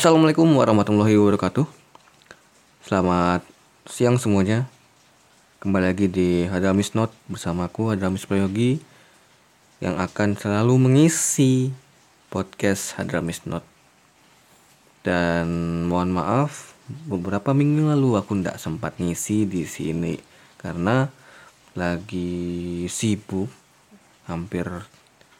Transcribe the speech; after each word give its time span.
Assalamualaikum 0.00 0.48
warahmatullahi 0.56 1.12
wabarakatuh. 1.20 1.68
Selamat 2.88 3.44
siang 3.84 4.16
semuanya. 4.16 4.64
Kembali 5.60 5.92
lagi 5.92 6.08
di 6.08 6.48
Hadramis 6.48 6.96
Note 6.96 7.12
bersamaku 7.28 7.92
Hadramis 7.92 8.24
Prayogi 8.24 8.80
yang 9.84 10.00
akan 10.00 10.40
selalu 10.40 10.88
mengisi 10.88 11.68
podcast 12.32 12.96
Hadramis 12.96 13.44
Note. 13.44 13.68
Dan 15.04 15.84
mohon 15.84 16.16
maaf 16.16 16.72
beberapa 16.88 17.52
minggu 17.52 17.92
lalu 17.92 18.16
aku 18.16 18.40
tidak 18.40 18.56
sempat 18.56 18.96
ngisi 18.96 19.44
di 19.44 19.68
sini 19.68 20.16
karena 20.56 21.12
lagi 21.76 22.88
sibuk 22.88 23.52
hampir 24.24 24.64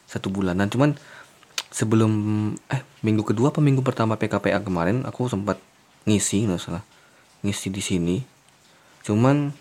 satu 0.04 0.28
bulanan 0.28 0.68
cuman 0.68 1.00
sebelum 1.70 2.12
eh 2.68 2.82
minggu 3.06 3.22
kedua 3.22 3.54
apa 3.54 3.62
minggu 3.62 3.80
pertama 3.86 4.18
PKPA 4.18 4.60
kemarin 4.60 5.06
aku 5.06 5.30
sempat 5.30 5.58
ngisi 6.04 6.46
nggak 6.46 6.60
salah. 6.60 6.84
Ngisi 7.46 7.70
di 7.72 7.82
sini. 7.82 8.16
Cuman 9.06 9.54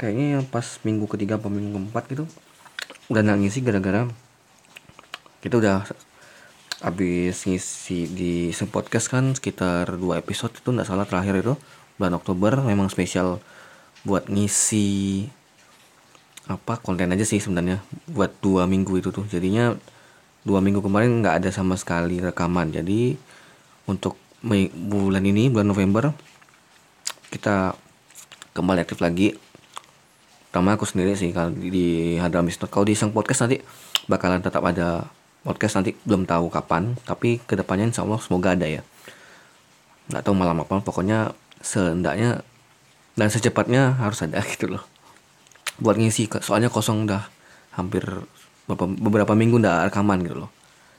kayaknya 0.00 0.40
yang 0.40 0.44
pas 0.48 0.80
minggu 0.86 1.04
ketiga 1.10 1.36
apa 1.36 1.52
minggu 1.52 1.76
keempat 1.76 2.04
gitu 2.08 2.24
udah 3.12 3.20
nggak 3.20 3.38
ngisi 3.44 3.60
gara-gara 3.60 4.08
kita 5.44 5.60
udah 5.60 5.84
habis 6.80 7.44
ngisi 7.44 8.08
di 8.08 8.32
podcast 8.72 9.12
kan 9.12 9.36
sekitar 9.36 10.00
dua 10.00 10.16
episode 10.16 10.56
itu 10.56 10.72
nggak 10.72 10.88
salah 10.88 11.04
terakhir 11.04 11.44
itu 11.44 11.54
bulan 12.00 12.16
Oktober. 12.16 12.64
Memang 12.64 12.88
spesial 12.88 13.40
buat 14.00 14.32
ngisi 14.32 15.28
apa 16.48 16.80
konten 16.80 17.12
aja 17.12 17.22
sih 17.28 17.36
sebenarnya 17.36 17.84
buat 18.08 18.32
dua 18.40 18.64
minggu 18.64 18.96
itu 18.96 19.12
tuh. 19.12 19.28
Jadinya 19.28 19.76
dua 20.40 20.64
minggu 20.64 20.80
kemarin 20.80 21.20
nggak 21.20 21.44
ada 21.44 21.50
sama 21.52 21.76
sekali 21.76 22.20
rekaman. 22.20 22.72
Jadi 22.72 23.16
untuk 23.84 24.16
bulan 24.40 25.20
ini 25.20 25.52
bulan 25.52 25.68
November 25.68 26.16
kita 27.28 27.76
kembali 28.56 28.80
aktif 28.82 28.98
lagi. 29.04 29.36
Pertama 30.50 30.74
aku 30.74 30.88
sendiri 30.88 31.14
sih 31.14 31.30
kalau 31.30 31.54
di 31.54 32.18
Hadramis 32.18 32.58
kalau 32.66 32.82
di 32.82 32.98
sang 32.98 33.14
podcast 33.14 33.46
nanti 33.46 33.62
bakalan 34.10 34.42
tetap 34.42 34.64
ada 34.66 35.06
podcast 35.46 35.78
nanti 35.78 35.94
belum 36.02 36.26
tahu 36.26 36.50
kapan. 36.50 36.96
Tapi 37.04 37.38
ke 37.44 37.54
depannya 37.54 37.92
insya 37.92 38.02
Allah 38.02 38.18
semoga 38.18 38.56
ada 38.56 38.66
ya. 38.66 38.82
Nggak 40.10 40.22
tahu 40.26 40.34
malam 40.34 40.58
apa 40.64 40.82
pokoknya 40.82 41.36
seendaknya 41.60 42.42
dan 43.14 43.28
secepatnya 43.28 44.00
harus 44.00 44.24
ada 44.24 44.42
gitu 44.56 44.72
loh. 44.72 44.82
Buat 45.78 46.00
ngisi 46.00 46.26
soalnya 46.42 46.72
kosong 46.72 47.06
udah 47.06 47.28
hampir 47.76 48.02
beberapa 48.68 49.32
minggu 49.32 49.62
ndak 49.62 49.92
rekaman 49.92 50.24
gitu 50.26 50.46
loh. 50.46 50.50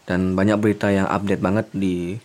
Dan 0.07 0.33
banyak 0.33 0.57
berita 0.57 0.89
yang 0.89 1.07
update 1.07 1.41
banget 1.43 1.67
di 1.71 2.17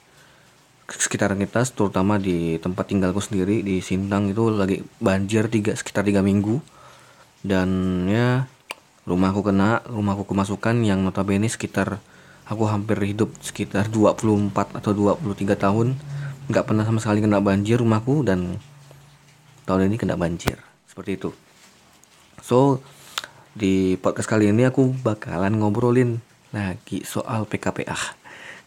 sekitaran 0.87 1.39
kita 1.43 1.67
terutama 1.67 2.15
di 2.17 2.63
tempat 2.63 2.87
tinggalku 2.87 3.19
sendiri 3.19 3.59
di 3.67 3.83
Sintang 3.83 4.31
itu 4.31 4.55
lagi 4.55 4.87
banjir 5.03 5.51
tiga 5.51 5.75
sekitar 5.75 6.07
tiga 6.07 6.23
minggu. 6.23 6.63
Dan 7.47 7.69
ya 8.11 8.51
rumahku 9.07 9.47
kena 9.47 9.87
rumahku 9.87 10.27
kemasukan 10.27 10.83
yang 10.83 11.07
notabene 11.07 11.47
sekitar 11.47 12.03
aku 12.47 12.67
hampir 12.67 12.99
hidup 13.03 13.35
sekitar 13.43 13.91
24 13.91 14.79
atau 14.79 14.91
23 14.95 15.55
tahun. 15.59 15.99
Nggak 16.47 16.65
pernah 16.67 16.87
sama 16.87 17.03
sekali 17.03 17.19
kena 17.23 17.43
banjir 17.43 17.83
rumahku 17.83 18.23
dan 18.23 18.59
tahun 19.67 19.91
ini 19.91 19.97
kena 19.99 20.15
banjir. 20.15 20.59
Seperti 20.87 21.19
itu. 21.19 21.31
So 22.43 22.79
di 23.57 23.97
podcast 23.97 24.29
kali 24.29 24.53
ini 24.53 24.69
aku 24.69 24.93
bakalan 25.01 25.57
ngobrolin 25.57 26.21
lagi 26.53 27.01
soal 27.09 27.49
PKPA. 27.49 27.97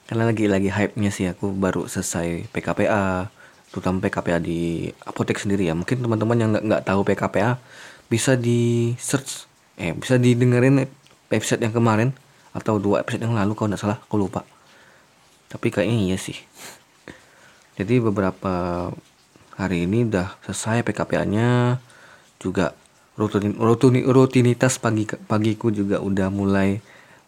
Karena 0.09 0.33
lagi 0.33 0.49
lagi 0.49 0.73
hype-nya 0.73 1.13
sih 1.13 1.29
aku 1.29 1.53
baru 1.53 1.85
selesai 1.85 2.49
PKPA, 2.49 3.29
terutama 3.69 4.01
PKPA 4.01 4.41
di 4.41 4.89
apotek 5.05 5.37
sendiri 5.37 5.69
ya. 5.69 5.77
Mungkin 5.77 6.01
teman-teman 6.01 6.37
yang 6.41 6.49
nggak 6.57 6.65
nggak 6.65 6.83
tahu 6.89 7.05
PKPA 7.05 7.61
bisa 8.09 8.33
di 8.33 8.97
search 8.97 9.45
eh 9.77 9.93
bisa 9.93 10.17
didengerin 10.17 10.89
episode 11.29 11.61
yang 11.61 11.69
kemarin 11.69 12.09
atau 12.57 12.81
dua 12.81 13.05
episode 13.05 13.21
yang 13.21 13.37
lalu 13.37 13.53
kalau 13.53 13.69
nggak 13.69 13.81
salah 13.85 14.01
aku 14.01 14.17
lupa. 14.17 14.41
Tapi 15.53 15.69
kayaknya 15.69 15.97
iya 16.09 16.17
sih. 16.17 16.41
Jadi 17.77 18.01
beberapa 18.01 18.89
hari 19.53 19.85
ini 19.85 20.09
udah 20.09 20.33
selesai 20.49 20.81
PKPA-nya 20.81 21.77
juga 22.41 22.73
rutin, 23.19 23.59
rutin 23.59 23.99
rutinitas 24.07 24.79
pagi 24.79 25.03
pagiku 25.03 25.67
juga 25.75 25.99
udah 25.99 26.31
mulai 26.31 26.79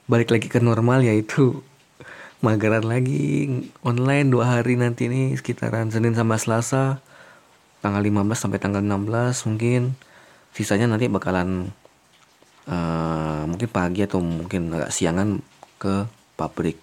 balik 0.08 0.32
lagi 0.32 0.48
ke 0.48 0.64
normal 0.64 1.04
yaitu 1.04 1.60
mageran 2.46 2.88
lagi 2.88 3.52
online 3.84 4.32
dua 4.32 4.56
hari 4.58 4.80
nanti 4.80 5.12
nih 5.12 5.36
sekitaran 5.36 5.92
Senin 5.92 6.16
sama 6.16 6.40
Selasa 6.40 7.04
tanggal 7.82 8.02
15 8.06 8.38
sampai 8.38 8.62
tanggal 8.62 8.80
16 8.80 9.50
mungkin. 9.50 9.98
Sisanya 10.54 10.86
nanti 10.86 11.10
bakalan 11.10 11.74
uh, 12.70 13.44
mungkin 13.50 13.68
pagi 13.68 14.06
atau 14.06 14.22
mungkin 14.22 14.70
agak 14.72 14.94
siangan 14.94 15.42
ke 15.82 16.06
pabrik 16.38 16.78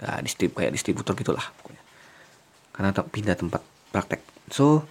nah, 0.00 0.18
distrib 0.24 0.56
kayak 0.56 0.72
distributor 0.72 1.12
gitulah 1.12 1.44
pokoknya. 1.60 1.82
Karena 2.72 2.90
tak 2.96 3.12
pindah 3.12 3.36
tempat 3.36 3.62
praktek. 3.92 4.24
So 4.48 4.88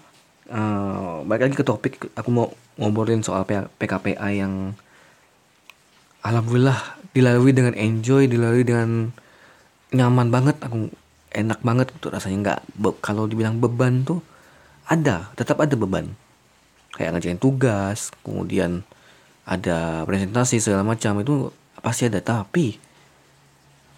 uh, 0.51 1.25
balik 1.25 1.49
lagi 1.49 1.55
ke 1.57 1.65
topik. 1.65 1.93
Aku 2.17 2.29
mau 2.29 2.47
ngobrolin 2.77 3.23
soal 3.23 3.47
PKPA 3.47 4.27
yang 4.33 4.75
alhamdulillah 6.25 6.99
dilalui 7.15 7.55
dengan 7.55 7.73
enjoy 7.77 8.27
dilalui 8.27 8.65
dengan 8.65 9.09
nyaman 9.95 10.29
banget. 10.29 10.57
Aku 10.65 10.91
enak 11.33 11.59
banget 11.61 11.89
tuh 11.97 12.11
rasanya. 12.13 12.37
Nggak 12.41 12.59
kalau 13.01 13.25
dibilang 13.25 13.57
beban 13.57 14.05
tuh 14.05 14.21
ada 14.85 15.31
tetap 15.33 15.61
ada 15.61 15.73
beban. 15.73 16.13
Kayak 16.95 17.19
ngerjain 17.19 17.41
tugas 17.41 18.11
kemudian 18.23 18.87
ada 19.45 20.07
presentasi 20.09 20.57
segala 20.63 20.85
macam 20.85 21.21
itu 21.21 21.51
pasti 21.81 22.09
ada. 22.09 22.21
Tapi 22.21 22.77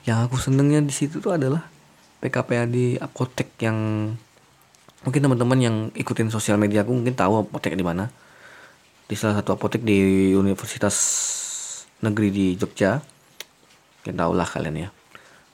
yang 0.08 0.24
aku 0.24 0.40
senengnya 0.40 0.80
di 0.80 0.94
situ 0.96 1.20
tuh 1.20 1.36
adalah 1.36 1.68
PKPA 2.24 2.66
di 2.66 2.96
apotek 2.98 3.54
yang 3.62 4.12
mungkin 5.06 5.22
teman-teman 5.22 5.60
yang 5.62 5.76
ikutin 5.94 6.34
sosial 6.34 6.58
media 6.58 6.82
aku 6.82 6.96
mungkin 6.96 7.14
tahu 7.14 7.46
apotek 7.46 7.78
di 7.78 7.86
mana. 7.86 8.10
Di 9.08 9.16
salah 9.16 9.40
satu 9.40 9.56
apotek 9.56 9.86
di 9.86 10.34
Universitas 10.34 10.96
Negeri 12.02 12.30
di 12.34 12.46
Jogja. 12.58 13.00
Mungkin 14.02 14.16
tahu 14.18 14.32
lah 14.34 14.48
kalian 14.48 14.88
ya. 14.88 14.90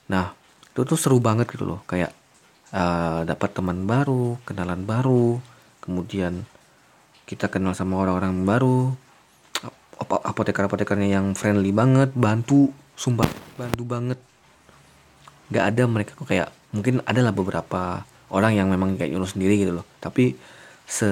Nah 0.09 0.33
itu 0.73 0.81
tuh 0.87 0.97
seru 0.97 1.21
banget 1.21 1.49
gitu 1.53 1.67
loh. 1.67 1.85
Kayak 1.85 2.15
uh, 2.73 3.21
dapat 3.27 3.53
teman 3.53 3.85
baru 3.85 4.41
kenalan 4.47 4.83
baru 4.83 5.37
kemudian 5.83 6.47
kita 7.29 7.51
kenal 7.51 7.75
sama 7.75 8.01
orang-orang 8.01 8.43
baru. 8.47 8.79
Apoteker-apotekernya 10.03 11.15
yang 11.15 11.31
friendly 11.37 11.71
banget 11.71 12.11
bantu 12.11 12.73
sumpah 12.97 13.29
bantu 13.55 13.83
banget. 13.85 14.19
Nggak 15.53 15.65
ada 15.69 15.83
mereka 15.85 16.11
kok 16.17 16.27
kayak 16.27 16.49
mungkin 16.73 16.99
adalah 17.05 17.31
beberapa 17.31 18.03
orang 18.29 18.55
yang 18.55 18.67
memang 18.71 18.95
kayak 18.95 19.11
nyuruh 19.11 19.27
sendiri 19.27 19.59
gitu 19.59 19.73
loh. 19.81 19.85
Tapi 19.99 20.37
se, 20.87 21.09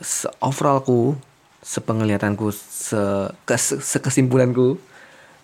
se 0.00 0.30
overallku 0.40 1.16
sepenglihatanku 1.62 2.50
se, 2.54 3.30
kes, 3.46 3.78
sekesimpulanku 3.82 4.76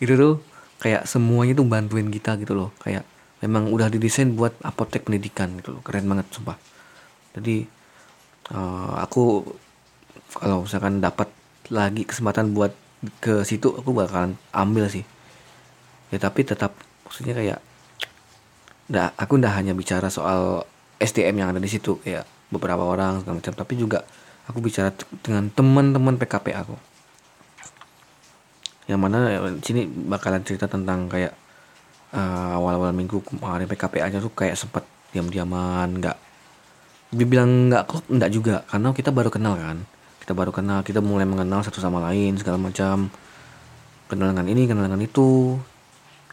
itu 0.03 0.13
tuh 0.15 0.35
kayak 0.79 1.07
semuanya 1.07 1.59
tuh 1.59 1.67
bantuin 1.67 2.09
kita 2.09 2.39
gitu 2.39 2.55
loh. 2.55 2.71
Kayak 2.81 3.05
memang 3.45 3.71
udah 3.71 3.91
didesain 3.91 4.35
buat 4.35 4.55
apotek 4.63 5.07
pendidikan 5.07 5.59
gitu 5.59 5.79
loh. 5.79 5.83
Keren 5.83 6.07
banget 6.07 6.27
sumpah. 6.31 6.59
Jadi 7.35 7.67
uh, 8.55 8.99
aku 8.99 9.47
kalau 10.35 10.67
misalkan 10.67 11.01
dapat 11.01 11.31
lagi 11.69 12.05
kesempatan 12.05 12.53
buat 12.57 12.73
ke 13.23 13.47
situ 13.47 13.71
aku 13.71 13.95
bakalan 13.95 14.35
ambil 14.51 14.91
sih. 14.91 15.07
Ya 16.11 16.19
tapi 16.19 16.43
tetap 16.43 16.75
maksudnya 17.07 17.37
kayak 17.37 17.59
nggak 18.89 19.11
aku 19.21 19.33
ndak 19.37 19.55
hanya 19.55 19.73
bicara 19.77 20.09
soal 20.09 20.65
SDM 20.99 21.35
yang 21.39 21.49
ada 21.55 21.63
di 21.63 21.71
situ 21.71 22.03
kayak 22.03 22.27
beberapa 22.51 22.83
orang 22.83 23.23
segala 23.23 23.39
macam. 23.39 23.55
Tapi 23.55 23.73
juga 23.79 24.03
aku 24.51 24.59
bicara 24.59 24.91
dengan 25.23 25.49
teman-teman 25.55 26.19
PKP 26.19 26.47
aku. 26.59 26.75
Yang 28.89 29.01
mana 29.01 29.19
ya, 29.29 29.39
sini 29.61 29.85
bakalan 29.87 30.43
cerita 30.43 30.65
tentang 30.67 31.07
kayak 31.13 31.37
uh, 32.17 32.57
awal-awal 32.57 32.91
minggu 32.97 33.21
kemarin 33.21 33.69
PKP 33.69 34.01
aja 34.01 34.17
tuh 34.19 34.33
kayak 34.33 34.57
sempat 34.57 34.83
diam-diaman 35.13 36.01
nggak 36.01 36.17
dibilang 37.13 37.69
nggak 37.69 37.85
klop 37.85 38.05
nggak 38.09 38.31
juga. 38.33 38.65
Karena 38.67 38.89
kita 38.97 39.11
baru 39.13 39.31
kenal 39.31 39.55
kan. 39.61 39.79
Kita 40.25 40.33
baru 40.37 40.53
kenal 40.53 40.85
kita 40.85 41.01
mulai 41.01 41.25
mengenal 41.25 41.63
satu 41.65 41.81
sama 41.81 42.03
lain 42.11 42.37
segala 42.41 42.59
macam. 42.59 43.13
Kenal 44.09 44.33
dengan 44.33 44.49
ini 44.49 44.65
kenal 44.65 44.89
dengan 44.89 45.05
itu. 45.05 45.61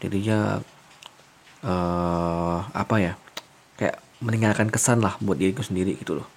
Jadinya 0.00 0.60
uh, 1.64 2.58
apa 2.72 2.96
ya 3.00 3.12
kayak 3.76 4.05
meninggalkan 4.20 4.72
kesan 4.72 5.04
lah 5.04 5.20
buat 5.20 5.36
diriku 5.36 5.60
sendiri 5.60 5.96
gitu 6.00 6.20
loh. 6.22 6.28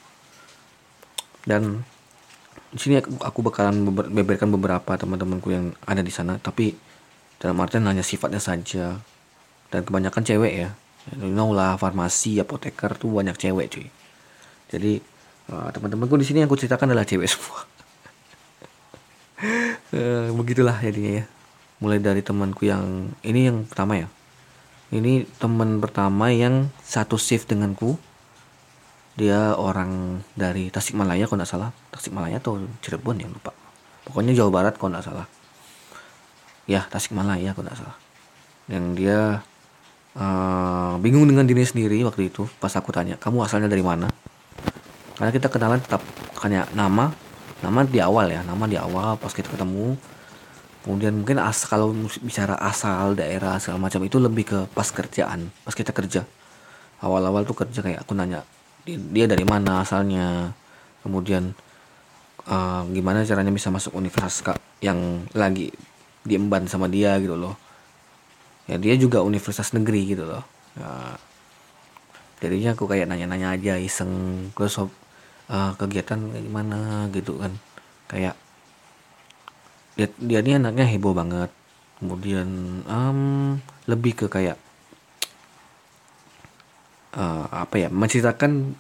Dan 1.48 1.84
di 2.70 2.80
sini 2.80 3.00
aku, 3.00 3.16
aku 3.24 3.40
bakalan 3.42 3.88
beberkan 3.90 4.52
beberapa 4.52 5.00
teman-temanku 5.00 5.50
yang 5.50 5.72
ada 5.88 6.04
di 6.04 6.12
sana 6.12 6.38
tapi 6.38 6.76
dalam 7.40 7.56
artian 7.64 7.88
hanya 7.88 8.04
sifatnya 8.04 8.44
saja. 8.44 9.00
Dan 9.70 9.86
kebanyakan 9.86 10.26
cewek 10.26 10.54
ya. 10.66 10.70
You 11.16 11.32
know 11.32 11.56
lah 11.56 11.80
farmasi 11.80 12.42
apoteker 12.42 12.98
tuh 13.00 13.10
banyak 13.10 13.38
cewek 13.40 13.72
cuy. 13.72 13.88
Jadi 14.70 15.00
uh, 15.50 15.70
teman-temanku 15.72 16.20
di 16.20 16.26
sini 16.28 16.44
yang 16.44 16.50
aku 16.52 16.60
ceritakan 16.60 16.92
adalah 16.94 17.08
cewek 17.08 17.30
semua. 17.34 17.64
Uh, 19.96 20.30
begitulah 20.36 20.76
jadinya 20.84 21.24
ya. 21.24 21.26
Mulai 21.80 22.04
dari 22.04 22.20
temanku 22.20 22.68
yang 22.68 23.16
ini 23.24 23.48
yang 23.48 23.64
pertama 23.64 23.96
ya 23.96 24.12
ini 24.90 25.22
teman 25.38 25.78
pertama 25.78 26.34
yang 26.34 26.74
satu 26.82 27.18
shift 27.22 27.54
denganku. 27.54 27.98
Dia 29.14 29.54
orang 29.54 30.24
dari 30.34 30.74
Tasikmalaya 30.74 31.30
kalau 31.30 31.44
nggak 31.44 31.52
salah. 31.52 31.70
Tasikmalaya 31.94 32.42
atau 32.42 32.58
Cirebon 32.82 33.22
ya 33.22 33.30
lupa. 33.30 33.54
Pokoknya 34.08 34.34
Jawa 34.34 34.50
Barat 34.50 34.74
kalau 34.82 34.98
nggak 34.98 35.06
salah. 35.06 35.28
Ya 36.66 36.88
Tasikmalaya 36.90 37.54
kalau 37.54 37.70
nggak 37.70 37.78
salah. 37.78 37.98
Yang 38.66 38.86
dia 38.98 39.20
uh, 40.18 40.98
bingung 40.98 41.30
dengan 41.30 41.46
diri 41.46 41.62
sendiri 41.62 42.02
waktu 42.02 42.34
itu 42.34 42.50
pas 42.58 42.74
aku 42.74 42.90
tanya 42.90 43.14
kamu 43.22 43.46
asalnya 43.46 43.70
dari 43.70 43.86
mana? 43.86 44.10
Karena 45.20 45.30
kita 45.30 45.54
kenalan 45.54 45.84
tetap 45.84 46.02
hanya 46.42 46.66
nama. 46.74 47.14
Nama 47.60 47.84
di 47.84 48.00
awal 48.00 48.32
ya 48.32 48.42
nama 48.42 48.66
di 48.66 48.80
awal 48.80 49.20
pas 49.20 49.36
kita 49.36 49.52
ketemu 49.52 50.00
kemudian 50.90 51.22
mungkin 51.22 51.38
as 51.38 51.70
kalau 51.70 51.94
bicara 52.26 52.58
asal 52.58 53.14
daerah 53.14 53.62
segala 53.62 53.86
macam 53.86 54.02
itu 54.02 54.18
lebih 54.18 54.42
ke 54.50 54.60
pas 54.74 54.90
kerjaan 54.90 55.54
pas 55.62 55.78
kita 55.78 55.94
kerja. 55.94 56.26
Awal-awal 57.06 57.46
tuh 57.46 57.54
kerja 57.54 57.86
kayak 57.86 58.02
aku 58.02 58.18
nanya 58.18 58.42
dia 58.98 59.30
dari 59.30 59.46
mana 59.46 59.86
asalnya? 59.86 60.50
Kemudian 61.06 61.54
uh, 62.50 62.82
gimana 62.90 63.22
caranya 63.22 63.54
bisa 63.54 63.70
masuk 63.70 63.94
universitas 63.94 64.58
yang 64.82 65.30
lagi 65.38 65.70
diemban 66.26 66.66
sama 66.66 66.90
dia? 66.90 67.14
Gitu 67.22 67.38
loh. 67.38 67.54
Ya 68.66 68.82
dia 68.82 68.98
juga 68.98 69.22
universitas 69.22 69.70
negeri 69.78 70.18
gitu 70.18 70.26
loh. 70.26 70.42
Ya, 70.74 70.90
jadinya 72.42 72.74
aku 72.74 72.90
kayak 72.90 73.06
nanya-nanya 73.06 73.54
aja 73.54 73.78
iseng. 73.78 74.10
Terus 74.58 74.82
uh, 74.82 74.90
kegiatan 75.78 76.18
gimana? 76.34 77.06
Gitu 77.14 77.38
kan. 77.38 77.54
Kayak 78.10 78.34
dia 80.00 80.08
dia 80.16 80.40
ini 80.40 80.56
anaknya 80.56 80.88
heboh 80.88 81.12
banget. 81.12 81.52
Kemudian 82.00 82.48
um, 82.88 83.60
lebih 83.84 84.16
ke 84.16 84.26
kayak 84.32 84.56
uh, 87.20 87.44
apa 87.52 87.76
ya 87.76 87.90
menceritakan 87.92 88.80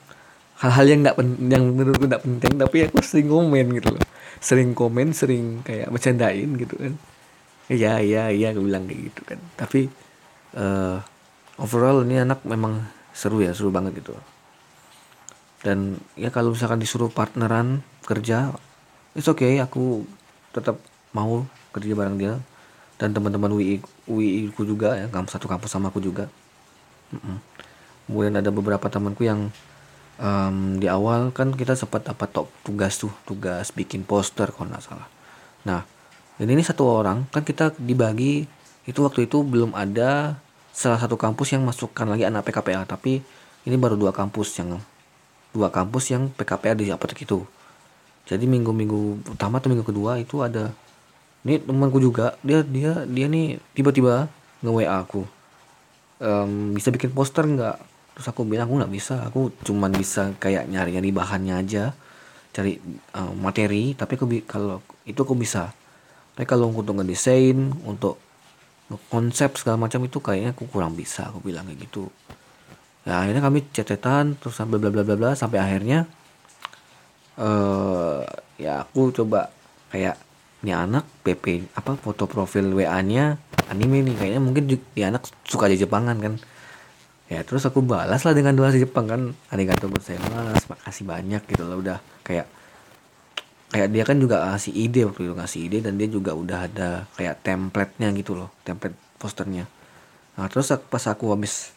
hal-hal 0.63 0.85
yang 0.87 0.99
nggak 1.03 1.17
yang 1.51 1.63
menurutku 1.75 2.07
nggak 2.07 2.23
penting 2.23 2.53
tapi 2.55 2.87
aku 2.87 3.03
sering 3.03 3.27
komen 3.27 3.67
gitu 3.75 3.91
loh. 3.91 4.03
Sering 4.39 4.71
komen 4.71 5.11
sering 5.11 5.59
kayak 5.67 5.91
bercandain 5.91 6.55
gitu 6.55 6.79
kan. 6.79 6.95
Iya 7.67 7.99
iya 7.99 8.23
iya 8.31 8.55
aku 8.55 8.63
bilang 8.63 8.87
kayak 8.87 9.11
gitu 9.11 9.21
kan. 9.27 9.39
Tapi 9.59 9.91
uh, 10.55 11.03
overall 11.59 12.07
ini 12.07 12.23
anak 12.23 12.47
memang 12.47 12.79
seru 13.11 13.43
ya 13.43 13.51
seru 13.51 13.75
banget 13.75 13.99
gitu. 13.99 14.15
Dan 15.59 15.99
ya 16.15 16.31
kalau 16.31 16.55
misalkan 16.55 16.79
disuruh 16.79 17.11
partneran 17.11 17.83
kerja 18.07 18.55
it's 19.11 19.27
okay 19.27 19.59
aku 19.59 20.07
tetap 20.55 20.79
mau 21.15 21.45
kerja 21.75 21.93
bareng 21.95 22.17
dia. 22.19 22.33
Dan 22.99 23.15
teman-teman 23.15 23.55
WI 23.55 23.79
WI 24.11 24.51
ku 24.51 24.67
juga 24.67 24.99
ya 24.99 25.07
kampus 25.07 25.39
satu 25.39 25.47
kampus 25.47 25.71
sama 25.71 25.87
aku 25.87 26.03
juga. 26.03 26.27
Kemudian 28.05 28.35
ada 28.35 28.51
beberapa 28.51 28.91
temanku 28.91 29.23
yang 29.23 29.47
um, 30.19 30.77
di 30.77 30.85
awal 30.91 31.31
kan 31.31 31.55
kita 31.55 31.79
sempat 31.79 32.05
dapat 32.05 32.27
top 32.29 32.51
tugas 32.61 32.99
tuh 32.99 33.13
tugas 33.23 33.71
bikin 33.71 34.03
poster 34.03 34.51
kalau 34.51 34.67
nggak 34.67 34.83
salah. 34.83 35.07
Nah 35.63 35.87
dan 36.39 36.47
ini 36.47 36.63
satu 36.63 36.87
orang 36.87 37.27
kan 37.31 37.43
kita 37.43 37.75
dibagi 37.79 38.47
itu 38.87 38.99
waktu 39.03 39.27
itu 39.27 39.43
belum 39.43 39.75
ada 39.75 40.39
salah 40.71 40.95
satu 40.95 41.19
kampus 41.19 41.51
yang 41.51 41.67
masukkan 41.67 42.07
lagi 42.07 42.23
anak 42.23 42.47
PKPA 42.47 42.87
tapi 42.87 43.19
ini 43.67 43.75
baru 43.75 43.99
dua 43.99 44.15
kampus 44.15 44.55
yang 44.63 44.79
dua 45.51 45.67
kampus 45.67 46.15
yang 46.15 46.31
PKPA 46.31 46.79
di 46.79 46.87
apotek 46.89 47.27
itu 47.27 47.43
jadi 48.23 48.45
minggu-minggu 48.47 49.35
pertama 49.35 49.59
atau 49.59 49.67
minggu 49.67 49.83
kedua 49.83 50.21
itu 50.21 50.39
ada 50.39 50.71
ini 51.47 51.59
temanku 51.63 51.99
juga. 52.03 52.35
Dia 52.43 52.65
dia 52.65 53.07
dia 53.07 53.25
nih 53.31 53.59
tiba-tiba 53.71 54.27
nge 54.59 54.71
WA 54.71 54.95
aku. 54.99 55.23
Um, 56.19 56.75
bisa 56.75 56.91
bikin 56.91 57.15
poster 57.15 57.47
nggak? 57.47 57.77
Terus 58.19 58.27
aku 58.27 58.43
bilang 58.43 58.67
aku 58.67 58.83
nggak 58.83 58.93
bisa. 58.93 59.23
Aku 59.31 59.53
cuman 59.63 59.95
bisa 59.95 60.35
kayak 60.41 60.67
nyari-nyari 60.67 61.09
bahannya 61.15 61.55
aja. 61.55 61.95
Cari 62.51 62.75
uh, 63.15 63.31
materi. 63.39 63.95
Tapi 63.95 64.11
aku 64.19 64.25
kalau 64.43 64.83
itu 65.07 65.19
aku 65.23 65.35
bisa. 65.39 65.71
Tapi 66.35 66.43
kalau 66.43 66.71
untuk 66.71 66.99
ngedesain 66.99 67.55
untuk 67.87 68.19
konsep 69.07 69.53
segala 69.55 69.85
macam 69.87 70.03
itu 70.03 70.19
kayaknya 70.19 70.51
aku 70.51 70.67
kurang 70.67 70.99
bisa. 70.99 71.31
Aku 71.31 71.39
bilang 71.39 71.63
kayak 71.71 71.87
gitu. 71.87 72.11
Ya 73.07 73.23
akhirnya 73.23 73.39
kami 73.39 73.63
catatan 73.71 74.35
terus 74.35 74.59
sampai 74.59 74.75
bla 74.75 74.91
bla 74.91 75.07
bla 75.07 75.15
bla 75.15 75.31
sampai 75.31 75.57
akhirnya 75.63 76.03
uh, 77.39 78.27
ya 78.59 78.83
aku 78.83 79.15
coba 79.15 79.49
kayak 79.89 80.19
ini 80.59 80.75
anak 80.75 81.07
PP 81.23 81.71
apa 81.71 81.95
foto 81.95 82.27
profil 82.27 82.75
WA 82.75 82.99
nya 82.99 83.39
anime 83.71 84.03
nih 84.03 84.15
kayaknya 84.19 84.41
mungkin 84.43 84.63
di 84.67 85.01
anak 85.01 85.23
suka 85.47 85.71
aja 85.71 85.87
Jepangan 85.87 86.17
kan? 86.19 86.33
Ya 87.29 87.45
terus 87.45 87.63
aku 87.63 87.85
balas 87.85 88.25
lah 88.25 88.33
dengan 88.33 88.57
dua 88.57 88.73
Jepang 88.73 89.05
kan? 89.07 89.21
Arigato 89.53 89.87
gozaimasu 89.87 90.65
makasih 90.67 91.05
banyak 91.07 91.41
gitu 91.47 91.63
loh 91.63 91.79
udah 91.79 92.01
kayak 92.25 92.49
kayak 93.69 93.87
dia 93.93 94.03
kan 94.03 94.17
juga 94.17 94.49
ngasih 94.49 94.73
ide 94.73 95.05
waktu 95.05 95.29
itu 95.29 95.33
ngasih 95.37 95.59
ide 95.69 95.77
dan 95.85 95.93
dia 95.95 96.09
juga 96.09 96.33
udah 96.33 96.65
ada 96.65 96.89
kayak 97.13 97.45
template-nya 97.45 98.09
gitu 98.17 98.33
loh 98.33 98.49
template 98.65 98.97
posternya. 99.21 99.69
Nah 100.35 100.49
terus 100.49 100.73
pas 100.89 101.03
aku 101.05 101.31
habis 101.31 101.71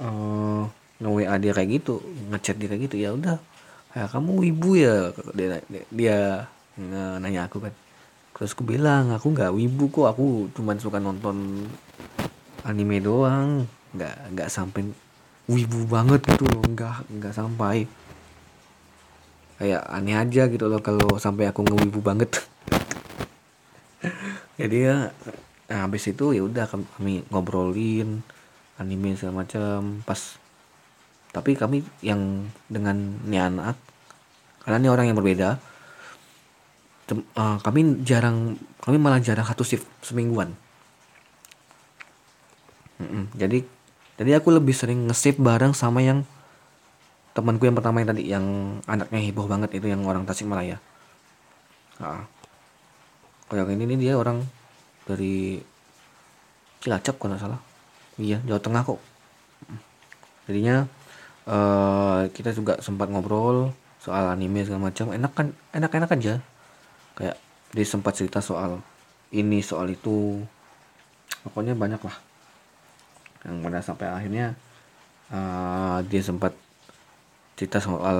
uh, 0.00 0.64
nge 1.02 1.10
WA 1.10 1.34
dia 1.36 1.52
kayak 1.52 1.68
gitu 1.82 2.00
ngechat 2.32 2.56
dia 2.56 2.68
kayak 2.70 2.82
gitu 2.88 2.96
ya 2.96 3.10
udah 3.12 3.36
kayak 3.90 4.08
kamu 4.08 4.30
wibu 4.38 4.70
ya 4.78 5.10
dia 5.34 5.60
dia 5.90 6.18
nanya 7.18 7.50
aku 7.50 7.60
kan 7.60 7.74
terus 8.40 8.56
aku 8.56 8.64
bilang 8.64 9.12
aku 9.12 9.36
nggak 9.36 9.52
wibu 9.52 9.92
kok 9.92 10.16
aku 10.16 10.48
cuman 10.56 10.80
suka 10.80 10.96
nonton 10.96 11.68
anime 12.64 12.96
doang. 13.04 13.68
Nggak 13.92 14.16
nggak 14.32 14.48
sampai 14.48 14.88
wibu 15.44 15.84
banget 15.84 16.24
gitu 16.24 16.48
loh 16.48 16.64
nggak 16.64 17.04
nggak 17.20 17.36
sampai. 17.36 17.84
Kayak 19.60 19.84
aneh 19.92 20.16
aja 20.16 20.48
gitu 20.48 20.72
loh 20.72 20.80
kalau 20.80 21.20
sampai 21.20 21.52
aku 21.52 21.68
ngewibu 21.68 22.00
banget. 22.00 22.40
Jadi 24.60 24.88
ya 24.88 25.12
nah, 25.68 25.84
habis 25.84 26.08
itu 26.08 26.32
ya 26.32 26.40
udah 26.40 26.64
kami 26.64 27.28
ngobrolin 27.28 28.24
anime 28.80 29.20
segala 29.20 29.44
macam. 29.44 30.00
Pas 30.08 30.40
tapi 31.36 31.60
kami 31.60 31.84
yang 32.00 32.48
dengan 32.72 33.20
ini 33.28 33.36
anak 33.36 33.76
karena 34.64 34.80
ini 34.80 34.88
orang 34.88 35.06
yang 35.12 35.18
berbeda 35.20 35.69
uh, 37.16 37.58
kami 37.62 38.02
jarang 38.06 38.58
kami 38.80 38.96
malah 38.96 39.22
jarang 39.22 39.46
satu 39.46 39.62
shift 39.66 39.86
semingguan. 40.04 40.54
Mm 43.00 43.08
-mm, 43.08 43.24
jadi 43.36 43.58
jadi 44.20 44.30
aku 44.42 44.52
lebih 44.52 44.76
sering 44.76 45.08
nge 45.08 45.40
bareng 45.40 45.72
sama 45.72 46.04
yang 46.04 46.28
temanku 47.32 47.64
yang 47.64 47.76
pertama 47.78 48.04
yang 48.04 48.08
tadi 48.12 48.22
yang 48.28 48.44
anaknya 48.84 49.20
heboh 49.24 49.48
banget 49.48 49.80
itu 49.80 49.86
yang 49.86 50.02
orang 50.04 50.26
Tasikmalaya 50.26 50.82
nah, 52.02 52.26
kalau 53.50 53.66
yang 53.66 53.80
ini 53.80 53.94
nih 53.94 53.98
dia 54.10 54.14
orang 54.14 54.46
dari 55.10 55.58
Cilacap 56.80 57.18
kalau 57.18 57.34
nggak 57.34 57.42
salah. 57.44 57.60
Iya 58.16 58.38
Jawa 58.46 58.62
Tengah 58.62 58.82
kok. 58.86 59.00
Jadinya 60.48 60.86
uh, 61.44 62.24
kita 62.32 62.56
juga 62.56 62.80
sempat 62.80 63.12
ngobrol 63.12 63.74
soal 64.00 64.32
anime 64.32 64.64
segala 64.64 64.88
macam. 64.88 65.12
Enak 65.12 65.32
kan 65.36 65.46
enak-enak 65.76 66.08
aja 66.14 66.40
kayak 67.20 67.36
dia 67.76 67.84
sempat 67.84 68.16
cerita 68.16 68.40
soal 68.40 68.80
ini 69.36 69.60
soal 69.60 69.92
itu. 69.92 70.40
Pokoknya 71.44 71.76
banyak 71.76 72.00
lah. 72.00 72.16
Yang 73.44 73.56
pada 73.60 73.78
sampai 73.84 74.06
akhirnya 74.08 74.46
uh, 75.28 76.00
dia 76.08 76.24
sempat 76.24 76.56
cerita 77.60 77.76
soal 77.76 78.16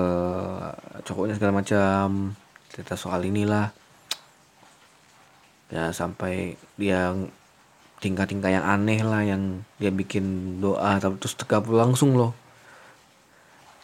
cowoknya 1.01 1.33
segala 1.41 1.65
macam 1.65 2.37
cerita 2.69 2.93
soal 2.93 3.25
inilah. 3.25 3.73
Ya 5.73 5.89
sampai 5.89 6.53
dia 6.77 7.09
tingkah-tingkah 8.01 8.49
yang 8.53 8.65
aneh 8.65 9.01
lah 9.01 9.21
yang 9.25 9.65
dia 9.77 9.93
bikin 9.93 10.57
doa 10.61 11.01
terus 11.01 11.33
tegap 11.33 11.65
langsung 11.69 12.13
loh. 12.13 12.37